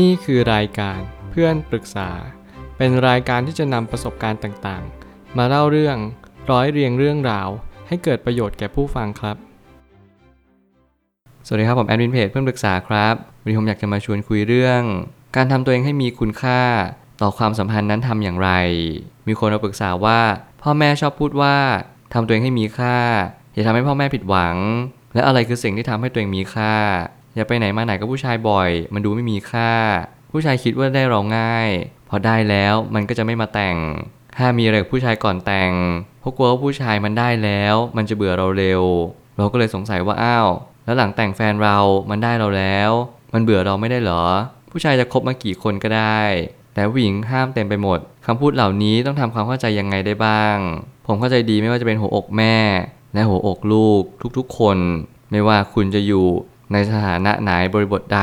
[0.00, 2.10] นี่คือรายการเพื่อนปรึกษา
[2.76, 5.96] เป็นรายการที่จะนำประสบการณ์ต่างๆ มาเล่าเรื่อง
[6.50, 7.48] ร้อยเรียงเรื่องราว
[7.88, 9.36] ให้เกิดประโยชน์แก่ผู้ฟังครับ
[11.46, 14.82] สวัสดีครับ ผมแอดมินเพจเพื่อนปรึกษาครับวันนี้ผมอยากจะมาชวนคุยเรื่อง
[15.36, 16.60] การทำตัวเองให้มีคุณค่า
[17.22, 18.50] ต่อความสัมพันธ์นั้นทำอย่างไร
[19.28, 20.20] มีคนมาปรึกษาว่า
[20.62, 21.56] พ่อแม่ชอบพูดว่า
[22.12, 22.98] ทำตัวเองให้มีค่า
[23.52, 24.56] อย่าทำให้พ่อแม่ผิดหวัง
[25.14, 26.74] และอะไรคือสิ่งที่ทำให้ตัวเองมีค่า
[27.34, 29.72] อย่าไปไหนมาไหนกับผู้ชายบ่อย มันดูไม่มีค่า
[30.32, 31.68] ผู้ชายคิดว่าได้เราง่าย
[32.08, 33.76] พอได้แล้วมันก็จะไม่มาแต่ง
[34.36, 35.72] ถ้ามีอะไรกับผู้ชายก่อนแต่ง
[36.20, 38.82] เพราะกลัวว่าผู้ชายมันได้แล้ว มันจะเบื่อเราเร็ว
[39.36, 40.48] เราก็เลยสงสัยว่าอ้าว
[40.84, 41.78] แล้วหลังแต่งแฟนเรา
[42.10, 42.90] มันได้เราแล้ว
[43.32, 44.24] มันเบื่อเราไม่ได้เหรอ
[44.70, 46.20] ผู้ชายจะคบมากี่คนก็ได้
[46.74, 50.56] แต่ผู้หญิงห้ามเต็มไปหมดคำพูดเหล่านี้ต้องทำความเข้าใจยังไงได้บ้าง
[51.06, 52.56] ผมเข้าใจดีไม่ว่าจะเป็นหัวอกแม่
[53.14, 54.02] และหัวอกลูก
[54.38, 54.78] ทุกๆคน
[55.30, 56.26] ไม่ว่าคุณจะอยู่
[56.72, 58.22] ในสถานะไหนบริบทใด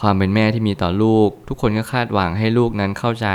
[0.00, 3.28] ความเป็นแม่ที่มีต่อลูก ทุกคนก็คาดหวังให้ลูกนั้นเข้าใจ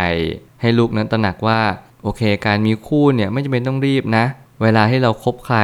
[0.61, 1.61] ให้ลูกนั้นตระหนักว่า
[2.03, 4.25] โอเค การมีคู่เนี่ยไม่จำเป็นต้องรีบนะ
[4.61, 5.59] เวลาให้เราคบใคร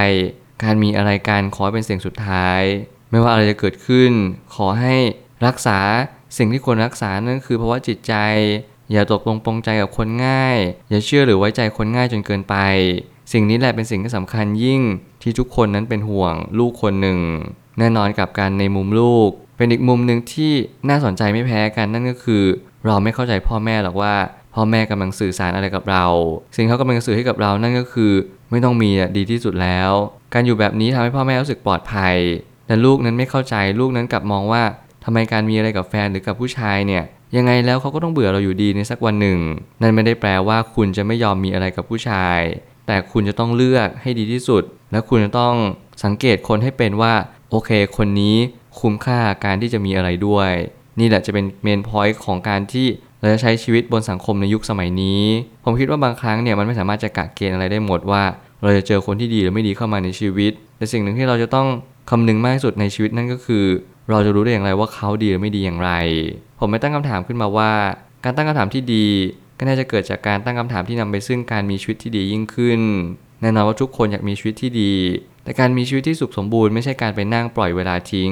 [0.64, 2.62] การมีอะไรการขอเป็นสิ่งสุดท้าย
[3.12, 4.12] ไม่ว่าอะไรจะเกิดขึ้น
[4.56, 4.96] ขอให้
[5.46, 5.80] รักษา
[6.38, 8.14] สิ่งที่ควรรักษานั่นคือภาวะจิตใจ
[8.92, 10.58] อย่าตกลงปรงใจกับคนง่าย
[10.90, 12.56] อย่าเชื่อหรือไว้ใจคนง่ายจนเกินไป
[13.32, 14.82] สิ่งนี้แหละเป็นสิ่งที่สำคัญยิ่ง
[15.24, 17.20] ที่ทุกคนนั้นเป็นห่วงลูกคนหนึ่ง
[17.80, 20.52] แน่นอนกับการในมุมลูก เป็นอีกมุมหนึ่งที่
[20.90, 22.44] น่าสนใจไม่แพ้กันนั่นก็คือ
[22.86, 24.14] เราไม่เข้าใจพ่อแม่หรอกว่า
[24.54, 26.06] พ่อแม่กำลังสื่อสารอะไรกับเรา
[26.56, 28.12] สิ่งเขากำลังสื่อให้กับเรานั่นก็คือ
[28.52, 29.92] ไม่ต้องมีดีที่สุดแล้ว
[30.34, 32.16] การอยู่แบบนี้ทำให้พ่อแม่รู้สึกปลอดภัย
[32.68, 34.64] แต่ลูกนั้นไม่เข้าใจลูกนั้นกลับมองว่า
[35.04, 37.04] ทำไมการมีอะไรกับแฟนหรือกับผู้ชายเนี่ย
[37.38, 39.40] ยังไงแล้วเขาก็ต้องเบื่อเราอยู่ดีในสักวันหนึ่ง
[39.82, 42.40] นั่นไม่ได้แปลว่าคุณจะไม่ยอมมีอะไรกับผู้ชาย
[42.92, 45.56] แต่คุณจะต้องเลือกให้ดีที่สุด และคุณจะต้อง
[46.04, 47.14] สังเกตคนให้เป็นว่า
[47.50, 48.36] โอเค คนนี้
[48.80, 50.52] คุ้มค่าการที่จะมีอะไรด้วย
[51.00, 52.88] นี่แหละจะเป็นเมนพอยต์ของการที่
[53.20, 55.24] เราจะใช้ชีวิตบนสังคมในยุคสมัยนี้
[55.64, 58.24] ผมคิดว่าบางครั้งเนี่ยมันไม่สามารถจะกะเกณฑ์อะไรได้หมดว่า
[58.64, 61.68] เราจะเจอคนที่ดีหรือไม่ดีเข้ามาในชีวิต แต่สิ่งหนึ่งที่เราจะต้อง
[62.10, 63.66] คำนึงมากที่สุดในชีวิตนั่นก็คือ
[64.10, 65.92] เราจะรู้ได้อย่างไรว่าเขาดีหรือไม่ดีอย่างไร
[66.60, 67.72] ผมไม่ตั้งคำถามขึ้นมาว่า
[68.24, 69.06] การตั้งคำถามที่ดี
[69.60, 72.82] ก็น่าจะเกิดจากการตั้งคำถามที่นำไปซึ่งการมีชีวิตที่ดียิ่งขึ้น
[73.42, 74.94] แน่นอนว่าทุกคนอยากมีชีวิตที่ดี
[75.44, 78.32] แต่การมีชีวิตที่สุขสมบูรณ์ไม่ใช่การไปนั่งปล่อยเวลาทิ้ง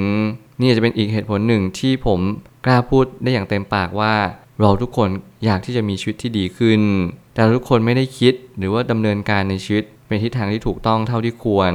[0.60, 2.20] นี่จะเป็นอีกเหตุผลหนึ่งที่ผม
[2.64, 4.14] กล้าพูดได้อย่างเต็มปากว่า
[4.60, 5.08] เราทุกคน
[5.44, 6.80] อยากที่จะมีชีวิตที่ดีขึ้น
[7.34, 11.72] แต่ทุกคนไม่ได้คิดหรือว่าดำเนินการในชีวิตเป็นทิศทางที่ถูกต้องเท่าที่ควร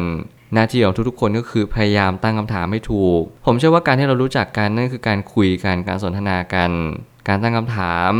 [0.54, 6.72] หน้าที่ของทุกๆคนก็คือพยายามตั้งคำถามให้ถูก ผมเชื่อว่าการที่เรารู้จักกันนั่นคือการคุยกัน การสนทนากัน
[7.28, 8.12] การตั้งคำถาม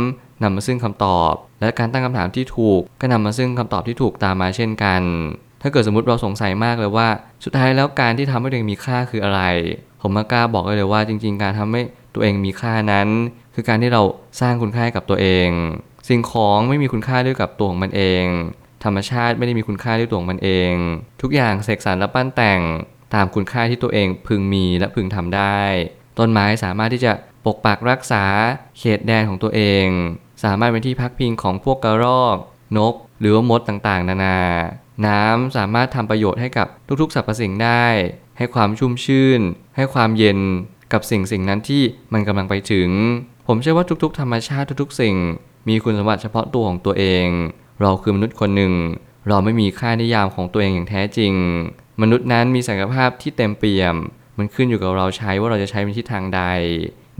[0.42, 5.02] นำมาซึ่งคำตอบ และการตั้งคำถามที่ถูก ก็นำมาซึ่งคำตอบที่ถูกตามมาเช่นกัน
[5.62, 7.08] ถ้าเกิดสมมติเราสงสัยมากเลยว่า
[7.44, 9.42] สุดท้ายแล้วการที่ทำให้ตัวเองมีค่าคืออะไร
[10.00, 11.82] ผมมากล้าบอกเลยว่าจริง ๆ การทำให้
[12.14, 13.08] ตัวเองมีค่านั้น
[13.54, 14.02] คือการที่เรา
[14.40, 15.48] สร้างคุณค่าให้กับตัวเอง
[16.08, 18.24] สิ่งของไม่มีคุณค่าด้วยกับตัวของมันเอง
[18.84, 20.72] ธรรมชาติไม่ได้มีคุณค่าด้วยตัวของมันเอง
[21.22, 22.60] ทุกอย่างเสกสรรและปั้นแต่ง
[23.14, 25.58] ตามคุณค่าที่ตัวเองพึงมีและพึงทำได้
[26.18, 27.12] ต้นไม้สามารถที่จะ
[27.46, 28.24] ปกปักรักษา
[28.78, 29.86] เขตแดนของตัวเอง
[30.44, 32.36] สามารถเป็นที่พักพิงของพวกกระรอก
[32.78, 34.38] นก หรือว่ามดต่างๆ นานา
[35.06, 36.66] น้ำสามารถทำประโยชน์ให้กับ
[37.00, 37.84] ทุกๆสรรพสิ่งได้
[38.38, 39.40] ให้ความชุ่มชื่น
[39.76, 40.38] ให้ความเย็น
[40.92, 41.82] กับสิ่งสิ่งนั้นที่
[42.12, 42.90] มันกำลังไปถึง
[43.46, 45.16] ผมเชื่อว่าทุกๆ ธรรมชาติทุกๆ สิ่ง
[45.68, 47.26] มีคุณสมบัติเฉพาะตัวของตัวเอง
[47.80, 48.72] เราคือมนุษย์คนหนึ่ง
[49.28, 51.32] เราไม่มีค่านิยามของตัวเองอย่างแท้จริง
[52.02, 53.94] มนุษย์นั้นมีศักยภาพที่เต็มเปี่ยม
[54.38, 56.42] มันขึ้นอยู่กับเราใช้ว่าเราจะใช้ในทิศทางใด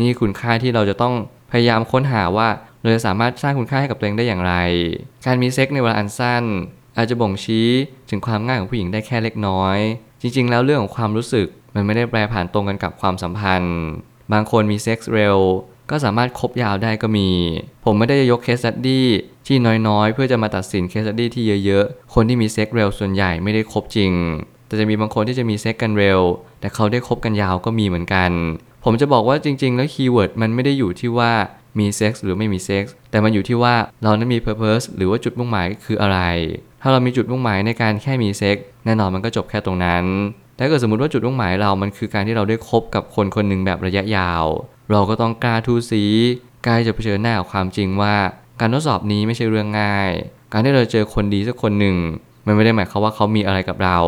[0.00, 1.14] นี่คุณค่าที่เราจะต้อง
[1.50, 2.48] พยายามค้นหาว่า
[2.84, 4.54] เราจะสามารถสร้างคุณค่าให้กับตัวเองได้อย่างไร
[5.26, 6.44] การมีเซ็กในเวลาอันสั้น
[6.96, 7.68] อาจจะบ่งชี้
[8.10, 9.78] ถึงความง่ายของผู้หญิงได้แค่เล็กน้อย
[10.22, 13.78] จริง ๆ แล้วเรื่องของความรู้สึกมันไม่ได้แปรผ่านตรงกันกับความสัมพันธ์
[14.32, 15.38] บางคนมีเซ็กส์เร็ว
[15.90, 17.28] ก็สามารถคบยาวได้ก็มี
[17.84, 19.08] ผมไม่ได้ยก case study
[19.46, 19.56] ที่
[19.88, 24.12] น้อยๆ เพื่อจะมาตัดสิน case study ที่เยอะๆ คนที่มีเซ็กส์เร็วส่วนใหญ่ไม่ได้คบจริง
[24.66, 26.20] แต่จะมีบางคนที่จะมีเซ็กส์กันเร็ว
[26.60, 28.30] แต่เขาได้คบกันยาวก็มีเหมือนกัน
[28.84, 31.32] ผมจะบอกว่าจริง ๆ แล้ว keyword มันไม่ได้อยู่ที่ว่า
[31.78, 36.18] มีเซ็กส์หรือไม่มีเซ็กส์แต่มันอยู่ที่ว่าเรานั้นมี purpose หรือว่าจุดมุ่งหมายคืออะไร
[36.82, 40.04] ถ้าเรามีจุดมุ่งหมายในการแค่มีเซ็กส์แน่นอนมันก็จบแค่ตรงนั้น
[40.54, 44.44] แต่ถ้าเกิดสมมติว่าจุดมุ่งหมายเรามันคือการที่เราได้คบกับคนคนหนึ่งแบบระยะยาว
[44.90, 46.04] เราก็ต้องกล้าทูสี
[46.66, 48.14] กล้าจะเผชิญหน้ากับความจริงว่า
[48.60, 50.10] การทดสอบนี้ไม่ใช่เรื่องง่าย
[50.52, 51.96] การที่เราเจอคนดีสักคนหนึ่ง
[52.46, 53.98] มันไม่ได้หมายความว่าเขามีอะไรกับเรา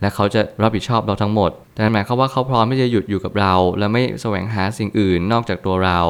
[0.00, 6.00] และเขาจะรับผิดชอบเราทั้งหมด แต่หมายความว่าเขาพร้อมที่จะหยุดอยู่กับเรา และไม่แสวงหาสิ่งอื่นนอกจากตัวเรา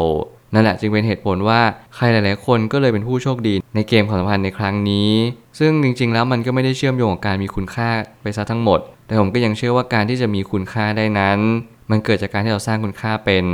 [0.54, 1.60] นั่นแหละจึงเป็นเหตุผลว่า
[1.94, 5.10] ใครหลาย ๆ คนก็เลยเป็นผู้โชคดี ในเกมความสัมพันธ์ในครั้งนี้
[5.58, 7.88] ซึ่งจริง ๆ แล้วมันก็ไม่ได้เชื่อมโยงกับการมีคุณค่า
[8.22, 11.38] ไปซะทั้งหมด แต่ผมก็ยังเชื่อว่าการที่จะมีคุณค่าได้นั้น
[11.90, 13.44] มันเกิดจากการที่เราสร้างคุณค่าเป็น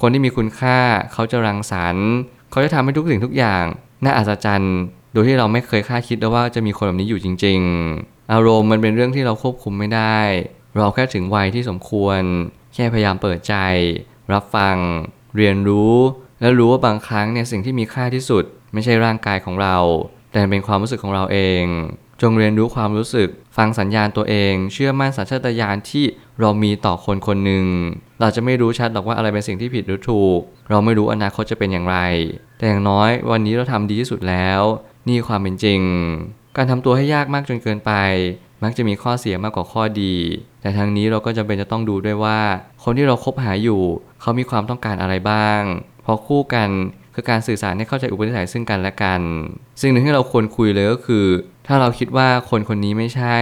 [0.00, 0.78] คนที่มีคุณค่า
[1.12, 2.08] เขาจะรังสรรค์
[2.50, 3.64] เขาจะทำให้ทุกสิ่งทุกอย่าง
[4.04, 4.76] น่าอัศจรรย์
[5.12, 7.60] โดยที่เราไม่เคยคาดคิดเลยว่าจะมีคนแบบนี้อยู่จริง
[7.96, 10.18] ๆ อารมณ์มันเป็นเรื่องที่เราควบคุมไม่ได้
[10.76, 12.20] เราแค่ถึงวัยที่สมควร
[12.74, 13.54] แค่พยายามเปิดใจ
[14.32, 14.76] รับฟัง
[15.36, 15.96] เรียนรู้
[16.40, 19.76] และรู้ว่าบางครั้งเนี่ยสิ่งที่มีค่าที่สุด ไม่ใช่ร่างกายของเรา
[20.32, 21.64] แต่เป็นความรู้สึกของเราเอง
[22.22, 26.04] จงเรียนรู้ความรู้สึก ฟังสัญญาณตัวเอง เชื่อมั่นสัญชาตญาณที่
[26.40, 27.66] เรามีต่อคนคนหนึ่ง
[28.20, 30.40] เราจะไม่รู้ชัดหรอกว่าอะไรเป็นสิ่งที่ผิดหรือถูก
[30.70, 31.98] เราไม่รู้อนาคตจะเป็นอย่างไร
[32.58, 34.60] แต่อย่างน้อยวันนี้เราทำดีที่สุดแล้ว
[35.08, 35.80] นี่ความเป็นจริง
[36.56, 37.92] การทำตัวให้ยากมากจนเกินไป
[38.62, 40.14] มักจะมีข้อเสียมากกว่าข้อดี
[40.60, 42.40] แต่ทางนี้เราก็จำเป็นจะต้องดูด้วยว่า
[42.82, 43.82] คนที่เราคบหาอยู่
[44.20, 45.62] เขามีความต้องการอะไรบ้าง
[46.06, 46.68] พราะคู่กัน
[47.14, 49.20] คือการสื่อสารให้เข้าใจอุปนิสัยซึ่งกันและกัน
[49.82, 51.26] สิ่งหนึ่งที่เราควรคุยเลยก็คือ
[51.66, 53.36] ถ้าเราคิดว่าคนคนนี้ไม่ใช่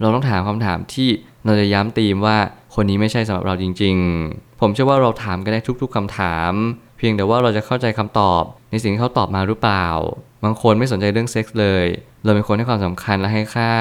[0.00, 1.08] เราต้องถามคำถามที่
[1.44, 2.38] เราจะย้ำตีมว่า
[2.74, 3.96] คนนี้ไม่ใช่สำหรับเราจริง
[4.28, 6.52] ๆ ผมเชื่อว่าเราถามกันได้ทุก ๆคำถาม
[6.98, 9.86] เพียงแต่ว่าเราจะเข้าใจคำตอบ ในสิ่งที่เขาตอบมาหรือเปล่า
[10.44, 11.86] บางคนไม่สนใจเรื่องเซ็กส์เลย
[12.24, 13.72] เราเป็นคนให้ความสำคัญและให้ค่า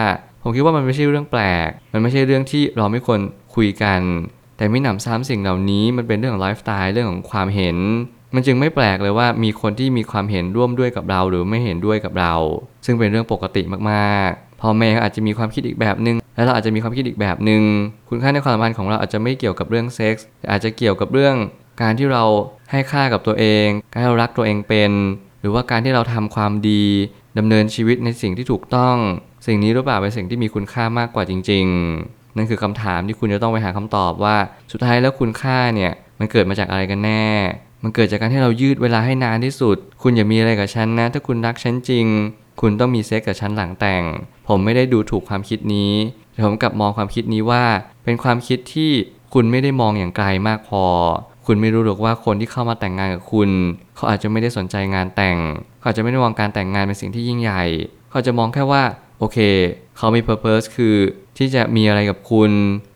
[0.41, 3.19] ผมคิดว่ามันไม่ใช่เรื่องแปลก มันไม่ใช่เรื่องที่เราไม่ควร
[3.55, 4.01] คุยกัน
[4.57, 7.77] แต่ไม่หนำซ้ำสิ่งเหล่านี้มันเป็นเรื่องของไลฟ์สไตล์เรื่องของความเห็น
[8.35, 12.33] มันจึงไม่แปลกเลยว่ามีคนที่มีความเห็นร่วมด้วยกับเราหรือไม่เห็นด้วยกับเรา
[12.85, 17.63] ซึ่งเป็นเรื่องปกติมากๆพ่อแม่อาจจะมีความคิดอีกแบบหนึง่งและเราอาจจะมีความคิดอีกแบบหนึง่ง
[18.09, 21.35] คุณค่าในความสัมพันธ์ของเราอาจจะไม่เกี่ยวกับเรื่องเซ็กส์อาจจะเกี่ยวกับเรื่อง
[21.81, 22.23] การที่เรา
[22.71, 24.91] ให้ค่ากับตัวเอง การที่เรารักตัวเองเป็น
[25.41, 26.83] หรือว่าการที่เราทำความดี
[27.37, 28.97] ดำเนินชีวิตในสิ่งที่ถูกต้อง
[29.47, 31.65] สิ่งนี้หรือเปล่าเป็นสิ่งที่มีคุณค่ามากกว่าจริง
[32.01, 34.35] ๆ นั่นคือคำถามที่คุณจะต้องไปหาคำตอบว่า
[34.71, 37.25] สุดท้ายแล้วคุณค่าเนี่ยมันเกิดมาจากอะไรกันแน่
[37.83, 42.05] มันเกิดจากการที่เรายืดเวลาให้นานที่สุด คุณอย่ามีอะไรกับฉันนะ ถ้าคุณรักฉันจริง
[42.61, 44.03] คุณต้องมีเซ็กกับฉันหลังแต่ง
[44.47, 45.93] ผมไม่ได้ดูถูกความคิดนี้
[46.31, 47.63] แต่ผมกลับมองความคิดนี้ว่า
[48.03, 48.91] เป็นความคิดที่
[49.33, 50.83] คุณไม่ได้มองอย่างไกลมากพอ
[51.45, 53.49] คุณไม่รู้หรอกว่าคนที่เข้ามาแต่งงานกับคุณ
[53.95, 55.37] เขาอาจจะไม่ได้สนใจงานแต่ง
[55.79, 57.63] เขาอาจจะไม่ได้มองการแต่งงานเป็นสิ่งที่ยิ่งใหญ่
[58.11, 58.83] เขาจะมองแค่ว่า
[59.19, 59.37] โอเค
[59.97, 60.95] เขามี purpose คือ
[61.37, 62.51] ที่จะมีอะไรกับคุณ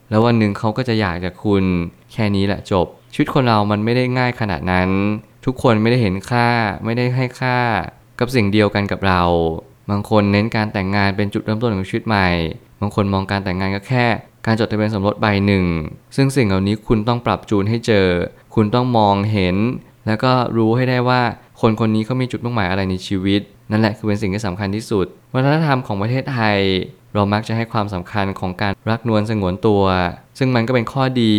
[0.10, 1.64] แล้ววันหนึ่งเขาก็จะอยากจากคุณ
[2.14, 4.90] แค่นี้แหละจบชีวิตคนเรามันไม่ได้ง่ายขนาดนั้น
[5.46, 6.48] ทุกคนไม่ได้เห็นค่า
[6.86, 7.60] ไม่ได้ให้ค่า
[8.20, 9.24] กับสิ่งเดียวกันกับเรา
[9.90, 12.28] บางคนเน้นการแต่งงานเป็นจุดเริ่มต้นของชีวิตใหม่
[12.82, 14.06] บางคนมองการแต่งงานก็แค่
[14.46, 15.66] การจดทะเบียนสมรสใบหนึ่ง
[16.16, 18.08] ซึ่งสิ่งเหล่านี้คุณต้องปรับจูนให้เจอ
[18.56, 19.56] คุณต้องมองเห็น
[20.08, 21.22] แล้วก็รู้ให้ได้ว่า
[21.62, 26.58] คนคนนี้เขามีจุดมุ่งหมายอะไรในชีวิต นั่นแหละคือเป็นสิ่งที่สำคัญที่สุด วัฒนธรรมของประเทศไทย
[27.14, 29.84] เรามักจะให้ความสำคัญของการรักนวลสงวนตัว
[30.38, 31.36] ซึ่งมันก็เป็นข้อดี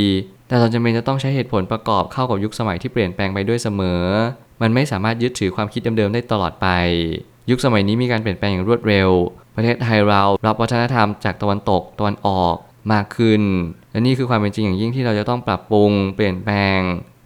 [0.48, 4.02] แต่เราจำเป็นจะต้องใช้เหตุผลประกอบเข้ากับยุคสมัยที่เปลี่ยนแปลงไปด้วยเสมอ
[4.62, 6.68] มันไม่สามารถยึดถือความคิดเดิมๆได้ตลอดไป
[7.50, 9.08] ยุคสมัยนี้มีการเปลี่ยนแปลงอย่างรวดเร็ว
[9.56, 12.56] ประเทศไทยเรารับวัฒนธรรมจากตะวันตกตะวันออก
[12.92, 13.42] มากขึ้น
[13.92, 16.78] และนี่คือความเป็นจริงอย่างยิ่งที่เราจะต้องปรับปรุง เปลี่ยนแปลง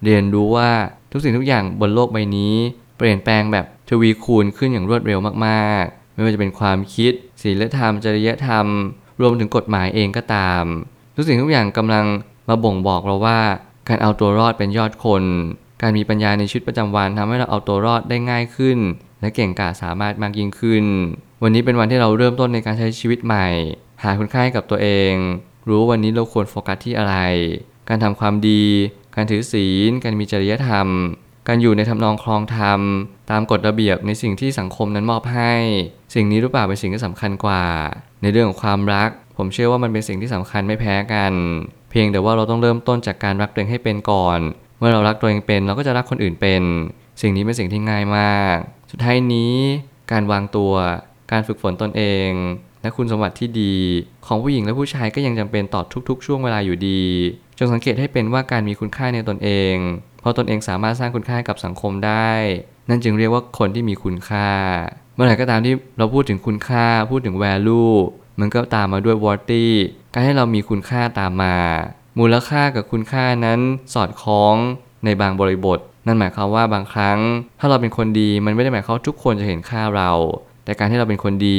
[0.04, 0.70] เรียนรู้ว่า
[1.12, 2.54] ทุกสิ่งทุกอย่างบนโลกใบนี้
[2.98, 8.66] เปลี่ยนแปลงแบบทวีคูณขึ้นอย่างรวดเร็วมากๆ ไม่ว่าจะเป็นความคิดศีลธรรม จริยธรรม
[9.20, 10.64] รวมถึงกฎหมายเองก็ตาม
[11.16, 12.04] ทุกสิ่งทุกอย่างกำลัง
[12.48, 13.38] มาบ่งบอกเราว่า
[13.88, 15.24] การเอาตัวรอดเป็นยอดคน
[15.82, 18.78] การมีปัญญาในชีวิตประจำวันทำให้เราเอาตัวรอดได้ง่ายขึ้น
[19.20, 20.84] และเก่งกาจสามารถมากยิ่งขึ้น
[21.42, 23.46] วันนี้เป็นวันที่เราเริ่มต้นในการใช้ชีวิตใหม่
[24.02, 25.12] หาคุณค่าให้กับตัวเอง
[25.68, 27.16] รู้ว่าวันนี้เราควรโฟกัสที่อะไร
[27.88, 28.64] การทำความดี
[29.16, 30.88] การถือศีล การมีจริยธรรม
[31.48, 32.80] การอยู่ในทำนองคลองธรรม
[33.30, 35.52] ตามกฎระเบียบในสิ่งที่สังคมนั้นมอบให้
[36.14, 37.64] สิ่งนี้หรือเปล่าเป็นสิ่งที่สำคัญกว่า
[38.22, 41.32] ในเรื่องของความรัก ผมเชื่อว่ามันเป็นสิ่งที่สำคัญไม่แพ้กัน
[41.92, 44.40] เพียงแต่ว่าเราต้องเริ่มต้นจากการรักตัวเองให้เป็นก่อน
[44.78, 46.62] เมื่อเรารักตัวเองเป็นเราก็จะรักคนอื่นเป็น
[47.20, 48.56] สิ่งนี้เป็นสิ่งที่ง่ายมาก
[48.90, 49.54] สุดท้ายนี้
[50.12, 50.72] การวางตัว
[51.32, 52.30] การฝึกฝนตนเอง
[52.82, 53.74] และคุณสมบัติที่ดี
[54.26, 57.02] ของผู้หญิงและผู้ชายก็ยังจำเป็นต่อทุกๆ ช่วงเวลาอยู่ดี
[57.58, 59.74] จงสังเกตให้เป็นว่าการมีคุณค่าในตนเอง
[60.20, 62.30] เพราะตนเองสามารถสร้างคุณค่ากับสังคมได้
[62.88, 64.48] นั่นจึงเรียกว่าคนที่มีคุณค่า
[65.14, 67.92] เมื่อไหร่ก็ตามที่เราพูดถึงคุณค่าพูดถึง value
[68.40, 69.66] มันก็ตามมาด้วย worthy
[70.14, 71.56] การให้เรามีคุณค่าตามมา
[72.18, 73.60] มูลค่ากับคุณค่านั้น
[73.94, 74.54] สอดคล้อง
[75.04, 77.18] ในบางบริบท นั่นหมายความว่าบางครั้ง
[77.60, 80.10] ถ้าเราเป็นคนดีมันไม่ได้หมายความว่าทุกคนจะเห็นค่าเรา
[80.64, 81.58] แต่การที่เราเป็นคนดี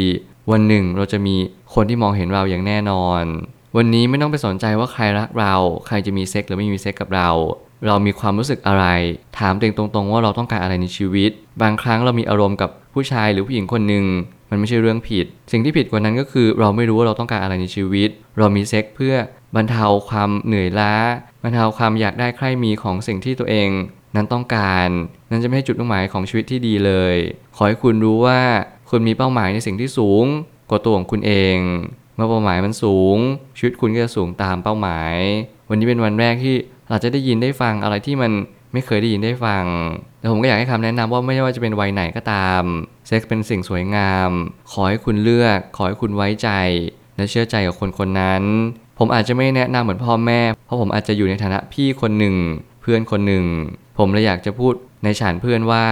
[0.52, 1.36] วันหนึ่งเราจะมี
[1.74, 3.24] คนที่มองเห็นเราอย่างแน่นอน
[3.78, 5.56] วันนี้ไม่ต้องไปสนใจว่าใครรักเรา
[5.88, 7.30] ใครจะมีเซ็กหรือไม่มีเซ็กกับเรา
[7.88, 8.86] เรามีความรู้สึกอะไร
[9.40, 14.06] ถามตัวเองตรงๆ ว่าเราต้องการอะไรในชีวิต บางครั้งเรามีอารมณ์กับผู้ชายหรือผู้หญิงคนหนึ่ง
[14.50, 19.16] มันไม่ใช่เรื่องผิด สิ่งที่ผิดกว่านั้นก็คือเราไม่รู้ว่าเราต้องการอะไรในชีวิต เรามีเซ็กเพื่อ
[19.56, 20.94] บรรเทาความเหนื่อยล้า
[21.44, 23.70] บรรเทาความอยากได้ใคร่มีของสิ่งที่ตัวเอง
[24.16, 24.90] นั้นต้องการ
[25.32, 27.16] นั้นจะไม่ใช่จุดมุ่งหมายของชีวิตที่ดีเลย
[27.56, 28.40] ขอให้คุณรู้ว่า
[28.90, 30.26] คุณมีเป้าหมายในสิ่งที่สูง
[30.70, 31.58] กว่าตัวของคุณเอง
[32.16, 33.18] เมื่อเป้าหมายมันสูง
[33.58, 35.16] ชีวิตคุณก็จะสูงตามเป้าหมาย
[35.70, 36.56] วันวันนี้เป็นวันแรกที่
[36.94, 38.32] เราจะได้ยินได้ฟังอะไรที่มัน
[38.74, 39.66] ไม่เคยได้ยินได้ฟัง
[40.20, 42.64] แต่ผมก็อยากให้คำแนะนำว่าไม่ว่าจะเป็นวัยไหนก็ตาม
[43.08, 44.30] เซ็กส์เป็นสิ่งสวยงาม
[44.72, 46.50] ขอให้คุณเลือก ขอให้คุณไว้ใจ
[47.16, 48.44] และเชื่อใจกับคนคนนั้น
[49.00, 52.36] ผมอาจจะไม่แนะนำเหมือนพ่อแม่ เพราะผมอาจจะอยู่ในฐานะพี่คนหนึ่ง
[52.82, 53.46] เพื่อนคนหนึ่ง
[53.98, 54.74] ผมเลยอยากจะพูด
[55.04, 55.86] ในฉานเพื่อนว่า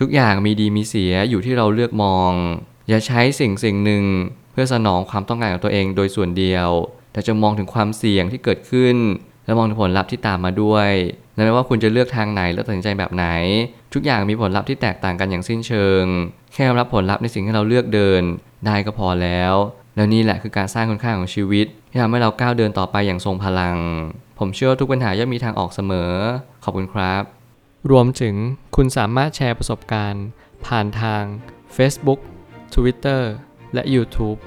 [0.00, 2.32] ทุกอย่างมีดีมีเสียอยู่ที่เราเลือกมอง
[2.88, 4.04] อย่าใช้สิ่งสิ่งหนึ่ง
[4.52, 6.68] เพื่อสนองความต้องการของตัวเองโดยส่วนเดียว
[7.12, 8.96] แต่จะมองถึงความเสี่ยงที่เกิดขึ้น
[9.46, 10.90] และมองถึงผลลัพธ์ที่ตามมาด้วย
[11.34, 13.26] และไม่ว่าคุณจะเลือกทางไหนและตัดสินใจแบบไหน
[13.94, 16.04] ทุกอย่างมีผลลัพธ์ที่แตกต่างกันอย่างสิ้นเชิง
[16.54, 18.22] แค่รับผลลัพธ์ในสิ่งที่เราเลือกเดิน
[18.66, 19.54] ได้ก็พอแล้ว
[19.96, 23.76] แล้วนี่แหละคือการสร้างคุณค่าของชีวิตที่ทำให้เราก้าวเดินต่อไปอย่างทรงพลัง
[24.38, 26.12] ผมเชื่อว่าทุกปัญหาย่อมมีทางออกเสมอ
[26.64, 27.22] ขอบคุณครับ
[27.90, 28.34] รวมถึง
[28.76, 30.24] คุณสามารถแชร์ประสบการณ์
[30.66, 31.22] ผ่านทาง
[31.76, 32.20] Facebook
[32.74, 33.22] Twitter
[33.74, 34.38] และ YouTube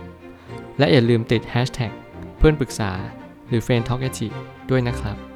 [0.80, 1.92] และอย่าลืมติด Hashtag
[2.38, 2.92] เพื่อนปรึกษา
[3.48, 4.06] หรือ f r ร e n d t a l k
[4.70, 5.29] ด้วยนะครับ